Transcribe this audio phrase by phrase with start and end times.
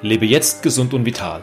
[0.00, 1.42] Lebe jetzt gesund und vital.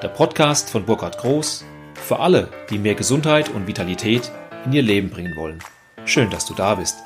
[0.00, 4.30] Der Podcast von Burkhard Groß für alle, die mehr Gesundheit und Vitalität
[4.64, 5.58] in ihr Leben bringen wollen.
[6.04, 6.98] Schön, dass du da bist.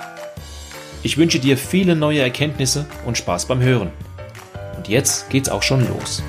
[1.03, 3.93] Ich wünsche dir viele neue Erkenntnisse und Spaß beim Hören.
[4.77, 6.23] Und jetzt geht's auch schon los.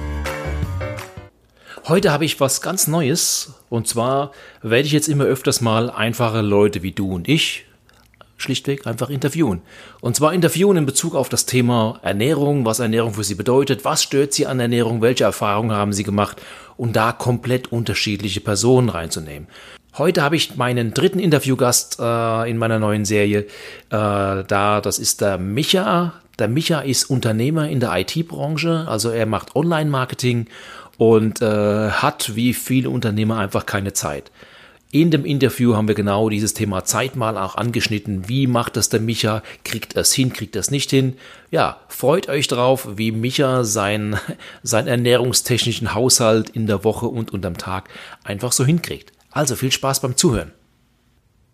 [1.90, 4.32] Heute habe ich was ganz Neues und zwar
[4.62, 7.66] werde ich jetzt immer öfters mal einfache Leute wie du und ich
[8.38, 9.62] schlichtweg einfach interviewen.
[10.02, 14.04] Und zwar interviewen in Bezug auf das Thema Ernährung, was Ernährung für sie bedeutet, was
[14.04, 16.42] stört sie an Ernährung, welche Erfahrungen haben sie gemacht
[16.78, 19.48] und da komplett unterschiedliche Personen reinzunehmen.
[19.98, 23.46] Heute habe ich meinen dritten Interviewgast äh, in meiner neuen Serie äh,
[23.90, 24.82] da.
[24.82, 26.14] Das ist der Micha.
[26.38, 30.48] Der Micha ist Unternehmer in der IT-Branche, also er macht Online-Marketing
[30.98, 34.32] und äh, hat wie viele Unternehmer einfach keine Zeit.
[34.96, 38.30] In dem Interview haben wir genau dieses Thema Zeit mal auch angeschnitten.
[38.30, 39.44] Wie macht das der Micha?
[39.66, 40.32] Kriegt er es hin?
[40.32, 41.18] Kriegt er es nicht hin?
[41.52, 44.18] Ja, freut euch drauf, wie Micha sein,
[44.64, 47.90] sein ernährungstechnischen Haushalt in der Woche und unterm Tag
[48.24, 49.12] einfach so hinkriegt.
[49.32, 50.54] Also viel Spaß beim Zuhören.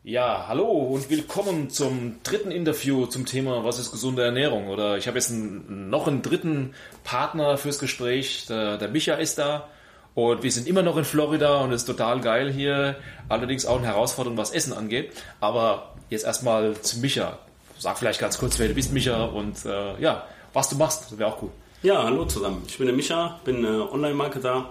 [0.04, 4.68] Ja, hallo und willkommen zum dritten Interview zum Thema Was ist gesunde Ernährung?
[4.68, 8.46] Oder ich habe jetzt einen, noch einen dritten Partner fürs Gespräch.
[8.48, 9.68] Der, der Micha ist da.
[10.14, 12.98] Und wir sind immer noch in Florida und es ist total geil hier.
[13.30, 15.14] Allerdings auch eine Herausforderung, was Essen angeht.
[15.40, 17.40] Aber jetzt erstmal zu Micha.
[17.80, 21.18] Sag vielleicht ganz kurz, wer du bist, Micha, und äh, ja, was du machst.
[21.18, 21.50] Wäre auch cool.
[21.82, 22.64] Ja, hallo zusammen.
[22.68, 24.70] Ich bin der Micha, bin äh, Online-Marketer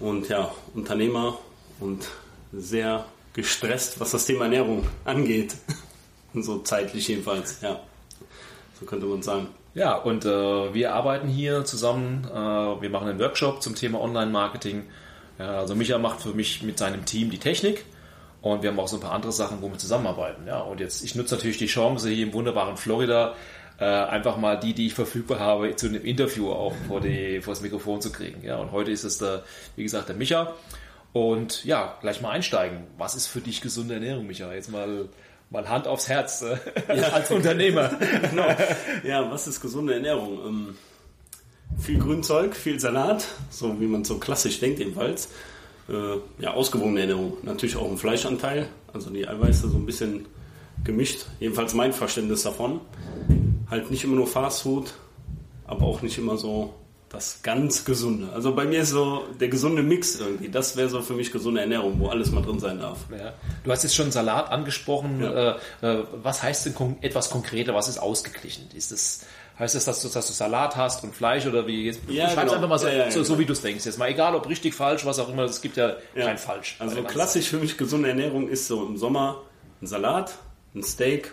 [0.00, 1.38] und ja, Unternehmer
[1.78, 2.08] und
[2.52, 5.54] sehr gestresst, was das Thema Ernährung angeht.
[6.34, 7.78] so zeitlich jedenfalls, ja.
[8.80, 9.48] So könnte man sagen.
[9.76, 12.26] Ja, und äh, wir arbeiten hier zusammen.
[12.32, 14.84] Äh, wir machen einen Workshop zum Thema Online-Marketing.
[15.38, 17.84] Ja, also Micha macht für mich mit seinem Team die Technik
[18.40, 20.46] und wir haben auch so ein paar andere Sachen, wo wir zusammenarbeiten.
[20.46, 23.34] Ja, und jetzt, ich nutze natürlich die Chance hier im wunderbaren Florida,
[23.78, 27.52] äh, einfach mal die, die ich verfügbar habe, zu einem Interview auch vor, die, vor
[27.52, 28.42] das Mikrofon zu kriegen.
[28.42, 29.42] Ja, und heute ist es der,
[29.76, 30.54] wie gesagt, der Micha.
[31.12, 32.78] Und ja, gleich mal einsteigen.
[32.96, 34.50] Was ist für dich gesunde Ernährung, Micha?
[34.54, 35.10] Jetzt mal
[35.50, 36.56] mal Hand aufs Herz äh,
[36.96, 37.08] ja.
[37.12, 37.90] als Unternehmer.
[38.30, 38.48] genau.
[39.04, 40.38] Ja, was ist gesunde Ernährung?
[40.46, 40.74] Ähm,
[41.78, 45.28] viel Grünzeug, viel Salat, so wie man so klassisch denkt jedenfalls.
[45.88, 47.34] Äh, ja, ausgewogene Ernährung.
[47.42, 50.26] Natürlich auch ein Fleischanteil, also die Eiweiße so ein bisschen
[50.84, 51.26] gemischt.
[51.38, 52.80] Jedenfalls mein Verständnis davon.
[53.70, 54.94] Halt nicht immer nur Fast Food,
[55.66, 56.74] aber auch nicht immer so
[57.08, 58.32] das ganz Gesunde.
[58.32, 60.48] Also bei mir ist so der gesunde Mix irgendwie.
[60.48, 62.98] Das wäre so für mich gesunde Ernährung, wo alles mal drin sein darf.
[63.10, 63.32] Ja.
[63.62, 65.22] Du hast jetzt schon Salat angesprochen.
[65.22, 65.56] Ja.
[65.82, 67.74] Äh, äh was heißt denn etwas konkreter?
[67.74, 68.68] Was ist ausgeglichen?
[68.74, 69.24] Ist das,
[69.58, 71.86] heißt das, dass du, dass du Salat hast und Fleisch oder wie?
[71.86, 72.52] Jetzt, ja, genau.
[72.54, 73.38] einfach mal so, ja, so, so, genau.
[73.38, 73.86] wie du es denkst.
[73.86, 75.44] Jetzt mal egal, ob richtig, falsch, was auch immer.
[75.44, 76.76] Es gibt ja, kein Falsch.
[76.80, 79.42] Also klassisch für mich gesunde Ernährung ist so im Sommer
[79.80, 80.34] ein Salat,
[80.74, 81.32] ein Steak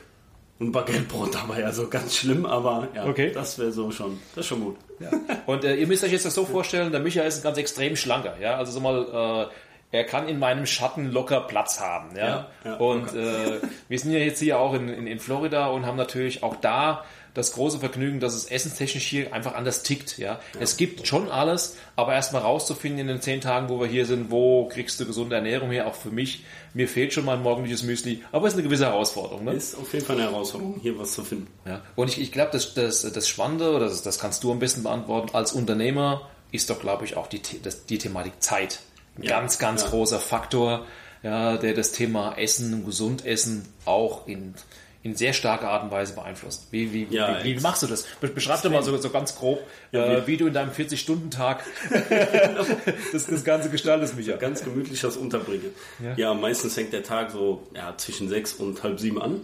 [0.59, 1.65] und Baguettebrot dabei.
[1.65, 3.31] Also ganz schlimm, aber ja, okay.
[3.33, 4.77] das wäre so schon, das ist schon gut.
[4.99, 5.11] Ja.
[5.45, 7.95] Und äh, ihr müsst euch jetzt das so vorstellen, der Michael ist ein ganz extrem
[7.95, 9.53] schlanker, ja, also so mal, äh,
[9.93, 12.27] er kann in meinem Schatten locker Platz haben, ja.
[12.27, 15.85] ja, ja und äh, wir sind ja jetzt hier auch in, in, in Florida und
[15.85, 17.05] haben natürlich auch da
[17.35, 20.17] das große Vergnügen, dass es essenstechnisch hier einfach anders tickt.
[20.17, 20.33] Ja?
[20.33, 20.39] ja.
[20.59, 24.31] Es gibt schon alles, aber erstmal rauszufinden in den zehn Tagen, wo wir hier sind,
[24.31, 26.43] wo kriegst du gesunde Ernährung her, auch für mich.
[26.73, 29.45] Mir fehlt schon mein morgendliches Müsli, aber es ist eine gewisse Herausforderung.
[29.45, 29.53] Ne?
[29.53, 31.47] Ist auf jeden Fall eine Herausforderung, hier was zu finden.
[31.65, 31.81] Ja.
[31.95, 34.83] Und ich, ich glaube, das, das, das Spannende, oder das, das kannst du am besten
[34.83, 38.79] beantworten, als Unternehmer ist doch, glaube ich, auch die, das, die Thematik Zeit.
[39.21, 39.89] Ganz, ganz ja.
[39.89, 40.85] großer Faktor,
[41.21, 44.55] ja, der das Thema Essen, gesund Essen auch in
[45.03, 46.69] in sehr starker Art und Weise beeinflusst.
[46.71, 48.05] Wie, wie, ja, wie, wie machst du das?
[48.21, 49.59] Beschreib doch mal so, so ganz grob,
[49.91, 51.65] ja, äh, wie du in deinem 40-Stunden-Tag
[53.11, 54.37] das, das Ganze gestaltest, Micha.
[54.37, 55.71] Ganz gemütlich das unterbringe.
[56.01, 56.13] Ja.
[56.15, 59.41] ja, meistens fängt der Tag so ja, zwischen sechs und halb sieben an.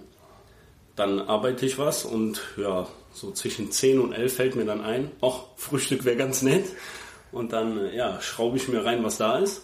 [0.96, 5.12] Dann arbeite ich was und ja, so zwischen zehn und elf fällt mir dann ein,
[5.22, 6.66] ach, Frühstück wäre ganz nett.
[7.32, 9.62] Und dann ja, schraube ich mir rein, was da ist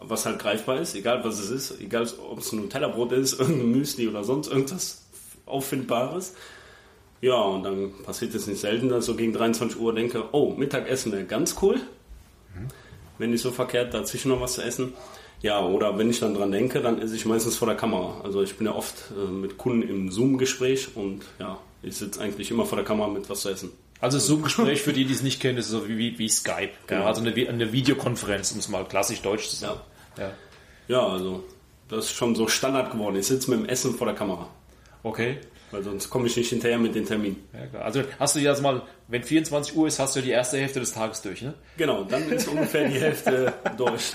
[0.00, 3.70] was halt greifbar ist, egal was es ist, egal ob es ein Nutella-Brot ist, irgendein
[3.70, 5.02] Müsli oder sonst irgendwas
[5.46, 6.34] Auffindbares.
[7.20, 10.54] Ja, und dann passiert es nicht selten, dass ich so gegen 23 Uhr denke, oh,
[10.56, 11.76] Mittagessen wäre ganz cool.
[11.76, 12.68] Mhm.
[13.18, 14.94] Wenn nicht so verkehrt, dazwischen noch was zu essen.
[15.42, 18.22] Ja, oder wenn ich dann dran denke, dann esse ich meistens vor der Kamera.
[18.24, 22.50] Also ich bin ja oft äh, mit Kunden im Zoom-Gespräch und ja, ich sitze eigentlich
[22.50, 23.70] immer vor der Kamera mit was zu essen.
[24.00, 26.70] Also Zoom-Gespräch, für die, die es nicht kennen, ist so wie, wie Skype.
[26.86, 27.02] Genau.
[27.02, 29.80] Ja, also eine, eine Videokonferenz, um es mal klassisch deutsch zu sagen.
[30.16, 30.24] Ja.
[30.24, 30.32] ja.
[30.88, 31.44] ja, also
[31.88, 33.16] das ist schon so Standard geworden.
[33.16, 34.48] Ich sitze mit dem Essen vor der Kamera.
[35.02, 35.38] Okay.
[35.70, 37.48] Weil sonst komme ich nicht hinterher mit den Terminen.
[37.52, 40.80] Ja, also hast du jetzt mal, wenn 24 Uhr ist, hast du die erste Hälfte
[40.80, 41.54] des Tages durch, ne?
[41.76, 44.12] Genau, dann ist ungefähr die Hälfte durch.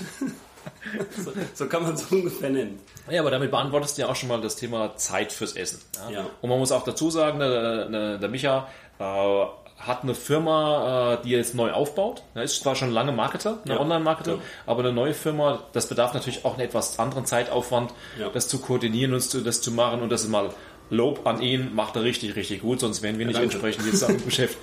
[1.16, 2.78] So, so, kann man es ungefähr nennen.
[3.10, 5.80] Ja, aber damit beantwortest du ja auch schon mal das Thema Zeit fürs Essen.
[5.94, 6.10] Ja?
[6.10, 6.26] ja.
[6.40, 8.68] Und man muss auch dazu sagen, der, der, der Micha
[8.98, 9.46] äh,
[9.78, 12.22] hat eine Firma, äh, die jetzt neu aufbaut.
[12.34, 13.80] Er ist zwar schon lange Marketer, eine ja.
[13.80, 14.38] Online-Marketer, ja.
[14.66, 18.30] aber eine neue Firma, das bedarf natürlich auch einen etwas anderen Zeitaufwand, ja.
[18.30, 20.50] das zu koordinieren und das zu machen und das ist mal
[20.88, 24.16] Lob an ihn, macht er richtig, richtig gut, sonst wären wir nicht entsprechend jetzt am
[24.24, 24.56] Geschäft.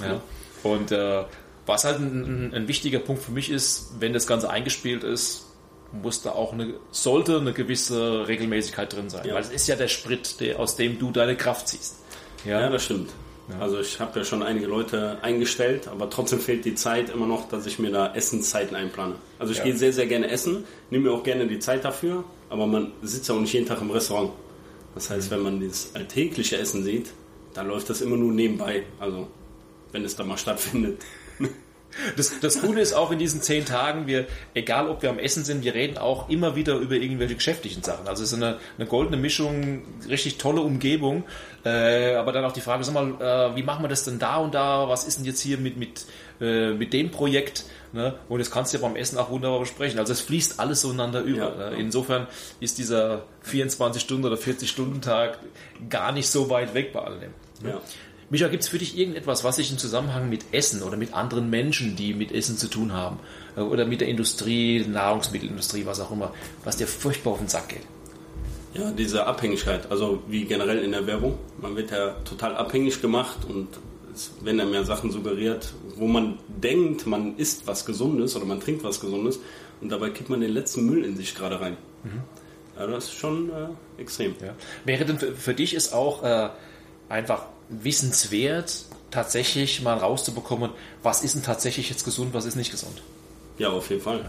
[0.00, 0.20] Ja.
[0.62, 1.24] Und äh,
[1.66, 5.46] was halt ein, ein, wichtiger Punkt für mich ist, wenn das Ganze eingespielt ist,
[5.90, 9.26] muss da auch eine, sollte eine gewisse Regelmäßigkeit drin sein.
[9.28, 11.96] Weil es ist ja der Sprit, der, aus dem du deine Kraft ziehst.
[12.44, 13.10] Ja, ja das stimmt.
[13.48, 13.60] Ja.
[13.60, 17.48] Also ich habe ja schon einige Leute eingestellt, aber trotzdem fehlt die Zeit immer noch,
[17.48, 19.14] dass ich mir da Essenszeiten einplane.
[19.38, 19.64] Also ich ja.
[19.64, 23.28] gehe sehr, sehr gerne essen, nehme mir auch gerne die Zeit dafür, aber man sitzt
[23.28, 24.32] ja auch nicht jeden Tag im Restaurant.
[24.94, 27.10] Das heißt, wenn man das alltägliche Essen sieht,
[27.54, 28.84] dann läuft das immer nur nebenbei.
[28.98, 29.28] Also
[29.92, 31.02] wenn es da mal stattfindet.
[32.16, 35.44] Das, das Coole ist auch in diesen zehn Tagen, wir, egal ob wir am Essen
[35.44, 38.06] sind, wir reden auch immer wieder über irgendwelche geschäftlichen Sachen.
[38.08, 41.24] Also es ist eine, eine goldene Mischung, richtig tolle Umgebung.
[41.64, 44.36] Äh, aber dann auch die Frage, sag mal, äh, wie machen wir das denn da
[44.36, 44.88] und da?
[44.88, 46.06] Was ist denn jetzt hier mit, mit,
[46.40, 47.64] äh, mit dem Projekt?
[47.92, 48.14] Ne?
[48.28, 49.98] Und das kannst du ja beim Essen auch wunderbar besprechen.
[49.98, 51.56] Also es fließt alles zueinander über.
[51.58, 51.70] Ja.
[51.70, 51.76] Ne?
[51.78, 52.26] Insofern
[52.60, 55.38] ist dieser 24-Stunden- oder 40-Stunden-Tag
[55.88, 57.32] gar nicht so weit weg bei all dem.
[57.62, 57.70] Ne?
[57.70, 57.80] Ja.
[58.28, 61.48] Micha, gibt es für dich irgendetwas, was sich im Zusammenhang mit Essen oder mit anderen
[61.48, 63.20] Menschen, die mit Essen zu tun haben,
[63.56, 66.32] äh, oder mit der Industrie, Nahrungsmittelindustrie, was auch immer,
[66.64, 67.82] was dir furchtbar auf den Sack geht?
[68.74, 71.38] Ja, diese Abhängigkeit, also wie generell in der Werbung.
[71.60, 73.68] Man wird ja total abhängig gemacht und
[74.12, 78.60] es werden einem ja Sachen suggeriert, wo man denkt, man isst was Gesundes oder man
[78.60, 79.38] trinkt was Gesundes
[79.80, 81.76] und dabei kippt man den letzten Müll in sich gerade rein.
[82.02, 82.22] Mhm.
[82.78, 84.34] Ja, das ist schon äh, extrem.
[84.42, 84.54] Ja.
[84.84, 86.50] Wäre denn für, für dich ist auch äh,
[87.08, 90.70] einfach wissenswert, tatsächlich mal rauszubekommen,
[91.02, 93.02] was ist denn tatsächlich jetzt gesund, was ist nicht gesund.
[93.58, 94.24] Ja, auf jeden Fall.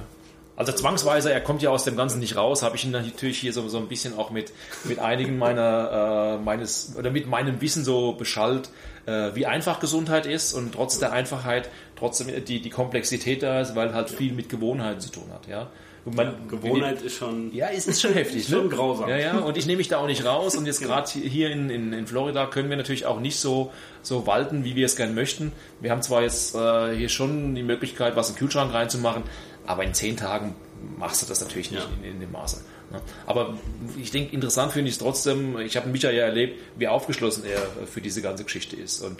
[0.55, 3.53] Also zwangsweise, er kommt ja aus dem Ganzen nicht raus, habe ich ihn natürlich hier
[3.53, 4.51] so, so ein bisschen auch mit,
[4.85, 8.69] mit einigen meiner, äh, meines, oder mit meinem Wissen so beschallt,
[9.05, 13.75] äh, wie einfach Gesundheit ist und trotz der Einfachheit trotzdem die, die Komplexität da ist,
[13.75, 15.69] weil halt viel mit Gewohnheiten zu tun hat, ja.
[16.15, 17.53] Man, Gewohnheit ist schon.
[17.53, 18.37] Ja, es ist schon heftig.
[18.43, 18.57] ist ne?
[18.57, 19.09] schon grausam.
[19.09, 19.37] Ja, ja.
[19.39, 20.55] Und ich nehme mich da auch nicht raus.
[20.55, 23.71] Und jetzt gerade hier in, in, in Florida können wir natürlich auch nicht so,
[24.01, 25.51] so walten, wie wir es gerne möchten.
[25.81, 29.23] Wir haben zwar jetzt äh, hier schon die Möglichkeit, was in den Kühlschrank reinzumachen,
[29.65, 30.55] aber in zehn Tagen
[30.97, 32.07] machst du das natürlich nicht ja.
[32.07, 32.63] in, in dem Maße.
[32.91, 33.01] Ne?
[33.25, 33.57] Aber
[34.01, 35.59] ich denke, interessant finde ich es trotzdem.
[35.59, 39.01] Ich habe Micha ja erlebt, wie aufgeschlossen er für diese ganze Geschichte ist.
[39.01, 39.19] Und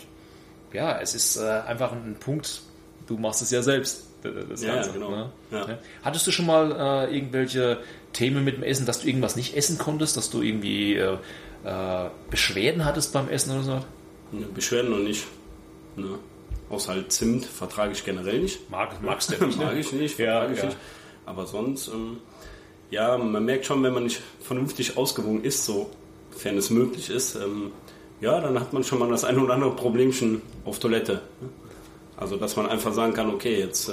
[0.72, 2.62] ja, es ist äh, einfach ein Punkt.
[3.06, 4.92] Du machst es ja selbst das ja, Ganze.
[4.92, 5.10] Genau.
[5.10, 5.30] Ne?
[5.50, 5.78] Ja.
[6.02, 7.78] Hattest du schon mal äh, irgendwelche
[8.12, 11.16] Themen mit dem Essen, dass du irgendwas nicht essen konntest, dass du irgendwie äh,
[11.64, 13.72] äh Beschwerden hattest beim Essen oder so?
[14.32, 15.26] Ne, Beschwerden noch nicht.
[15.96, 16.18] Ne?
[16.70, 18.70] Außer halt Zimt vertrage ich generell nicht.
[18.70, 19.58] Mag, magst du nicht?
[19.58, 19.64] Ne?
[19.66, 20.76] Mag ich nicht, vertrage ja, ich nicht.
[21.24, 22.18] Aber sonst, ähm,
[22.90, 27.72] ja, man merkt schon, wenn man nicht vernünftig ausgewogen ist, sofern es möglich ist, ähm,
[28.20, 31.22] ja, dann hat man schon mal das ein oder andere Problemchen auf Toilette.
[32.18, 33.92] Also dass man einfach sagen kann, okay, jetzt äh,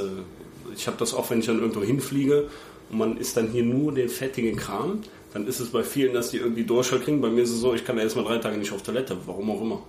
[0.76, 2.50] ich habe das auch, wenn ich dann irgendwo hinfliege
[2.90, 5.02] und man isst dann hier nur den fettigen Kram,
[5.34, 7.22] dann ist es bei vielen, dass die irgendwie Durchfall kriegen.
[7.22, 9.52] Bei mir ist es so, ich kann ja erstmal drei Tage nicht auf Toilette, warum
[9.52, 9.84] auch immer.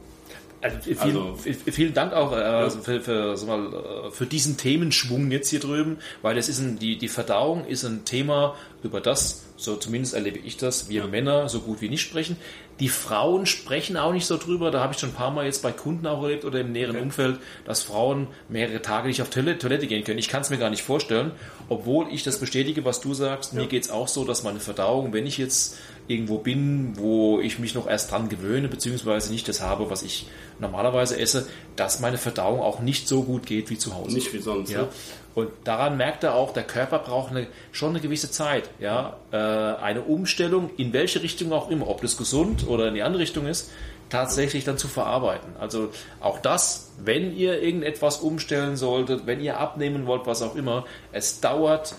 [0.61, 1.37] Also, vielen, also,
[1.71, 5.99] vielen Dank auch äh, für, für, sag mal, äh, für diesen Themenschwung jetzt hier drüben,
[6.23, 10.39] weil es ist ein, die, die Verdauung ist ein Thema, über das, so zumindest erlebe
[10.39, 11.07] ich das, wir ja.
[11.07, 12.37] Männer so gut wie nicht sprechen.
[12.79, 14.71] Die Frauen sprechen auch nicht so drüber.
[14.71, 16.97] Da habe ich schon ein paar Mal jetzt bei Kunden auch erlebt oder im näheren
[16.97, 17.05] okay.
[17.05, 20.19] Umfeld, dass Frauen mehrere Tage nicht auf Toilette, Toilette gehen können.
[20.19, 21.33] Ich kann es mir gar nicht vorstellen,
[21.69, 23.55] obwohl ich das bestätige, was du sagst.
[23.55, 23.61] Ja.
[23.61, 27.59] Mir geht es auch so, dass meine Verdauung, wenn ich jetzt irgendwo bin, wo ich
[27.59, 30.27] mich noch erst dran gewöhne, beziehungsweise nicht das habe, was ich
[30.59, 34.15] normalerweise esse, dass meine Verdauung auch nicht so gut geht wie zu Hause.
[34.15, 34.71] Nicht wie sonst.
[34.71, 34.89] Ja.
[35.35, 38.71] Und daran merkt er auch, der Körper braucht eine, schon eine gewisse Zeit.
[38.79, 39.17] Ja.
[39.33, 43.23] Äh, eine Umstellung, in welche Richtung auch immer, ob das gesund oder in die andere
[43.23, 43.71] Richtung ist,
[44.09, 45.55] tatsächlich dann zu verarbeiten.
[45.59, 50.85] Also auch das, wenn ihr irgendetwas umstellen solltet, wenn ihr abnehmen wollt, was auch immer,
[51.13, 51.97] es dauert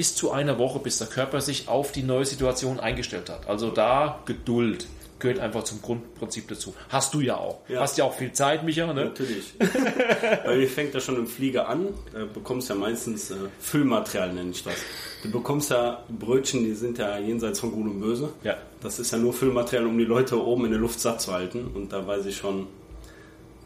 [0.00, 3.46] bis zu einer Woche, bis der Körper sich auf die neue Situation eingestellt hat.
[3.50, 4.86] Also da Geduld
[5.18, 6.72] gehört einfach zum Grundprinzip dazu.
[6.88, 7.58] Hast du ja auch.
[7.68, 7.80] Ja.
[7.80, 9.04] Hast ja auch viel Zeit, Micha, ne?
[9.04, 9.52] Natürlich.
[9.58, 11.88] Bei mir fängt das schon im Flieger an.
[12.14, 14.76] Du bekommst ja meistens äh, Füllmaterial, nenne ich das.
[15.22, 18.30] Du bekommst ja Brötchen, die sind ja jenseits von Gut und Böse.
[18.42, 18.56] Ja.
[18.80, 21.72] Das ist ja nur Füllmaterial, um die Leute oben in der Luft satt zu halten.
[21.74, 22.68] Und da weiß ich schon,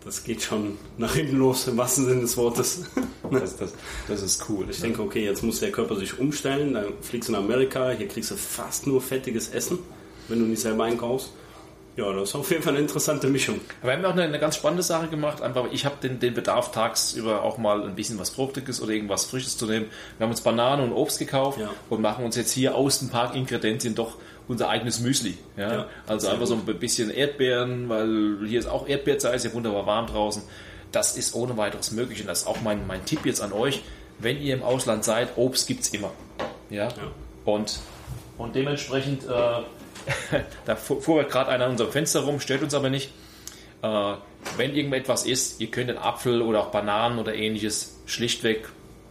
[0.04, 2.82] das geht schon nach hinten los, im wahrsten Sinne des Wortes.
[3.30, 3.72] das, das,
[4.06, 4.66] das, ist cool.
[4.68, 8.08] Ich denke, okay, jetzt muss der Körper sich umstellen, dann fliegst du nach Amerika, hier
[8.08, 9.78] kriegst du fast nur fettiges Essen,
[10.28, 11.30] wenn du nicht selber einkaufst.
[11.96, 13.60] Ja, das ist auf jeden Fall eine interessante Mischung.
[13.80, 15.42] Aber wir haben auch eine, eine ganz spannende Sache gemacht.
[15.42, 19.26] Einfach, ich habe den, den Bedarf tagsüber auch mal ein bisschen was Fruchtiges oder irgendwas
[19.26, 19.86] Frisches zu nehmen.
[20.18, 21.70] Wir haben uns Bananen und Obst gekauft ja.
[21.90, 24.16] und machen uns jetzt hier aus den Parkingredienzien doch
[24.48, 25.38] unser eigenes Müsli.
[25.56, 25.72] Ja?
[25.72, 26.48] ja also einfach gut.
[26.48, 30.42] so ein bisschen Erdbeeren, weil hier ist auch Erdbeerzeit, ist ja wunderbar warm draußen.
[30.90, 32.20] das ist ohne weiteres möglich.
[32.20, 33.82] Und das ist auch mein, mein Tipp jetzt an euch.
[34.18, 36.10] Wenn ihr im Ausland seid, Obst gibt es immer.
[36.70, 36.88] Ja?
[36.88, 36.92] ja.
[37.44, 37.78] Und,
[38.36, 39.62] und dementsprechend, äh,
[40.64, 43.10] da fuhr gerade einer an unserem Fenster rum, stört uns aber nicht.
[43.82, 44.14] Äh,
[44.56, 48.68] wenn irgendetwas ist, ihr könnt den Apfel oder auch Bananen oder ähnliches schlichtweg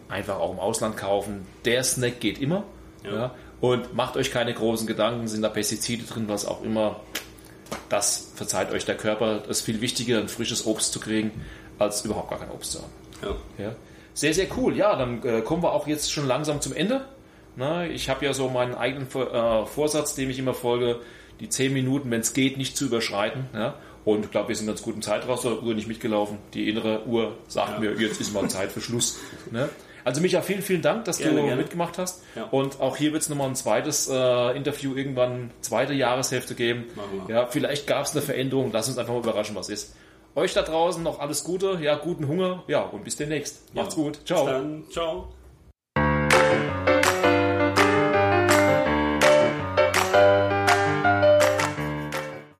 [0.09, 1.45] einfach auch im Ausland kaufen.
[1.65, 2.63] Der Snack geht immer.
[3.03, 3.13] Ja.
[3.13, 3.35] ja.
[3.61, 6.99] Und macht euch keine großen Gedanken, sind da Pestizide drin, was auch immer.
[7.89, 9.43] Das verzeiht euch der Körper.
[9.43, 11.31] Es ist viel wichtiger, ein frisches Obst zu kriegen,
[11.79, 12.91] als überhaupt gar kein Obst zu haben.
[13.57, 13.75] Ja.
[14.13, 14.75] Sehr, sehr cool.
[14.75, 17.05] Ja, dann äh, kommen wir auch jetzt schon langsam zum Ende.
[17.55, 20.99] Na, ich habe ja so meinen eigenen äh, Vorsatz, dem ich immer folge,
[21.39, 23.47] die 10 Minuten, wenn es geht, nicht zu überschreiten.
[23.53, 23.75] Ja?
[24.05, 26.37] Und ich glaube, wir sind ganz gut im Zeitraum, der Uhr nicht mitgelaufen.
[26.53, 27.79] Die innere Uhr sagt ja.
[27.79, 29.19] mir, jetzt ist mal Zeit für Schluss.
[29.51, 29.69] Ne?
[30.03, 31.61] Also Micha, vielen, vielen Dank, dass gerne, du gerne.
[31.61, 32.23] mitgemacht hast.
[32.35, 32.45] Ja.
[32.45, 36.85] Und auch hier wird es nochmal ein zweites äh, Interview irgendwann, zweite Jahreshälfte geben.
[37.27, 38.71] Ja, vielleicht gab es eine Veränderung.
[38.73, 39.95] Lass uns einfach mal überraschen, was ist.
[40.35, 43.73] Euch da draußen noch alles Gute, ja, guten Hunger, ja, und bis demnächst.
[43.75, 44.19] Macht's gut.
[44.25, 44.45] Ciao.
[44.91, 45.27] Ciao.